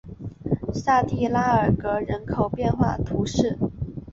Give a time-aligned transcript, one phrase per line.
[0.73, 3.55] 萨蒂拉尔格人口变化图示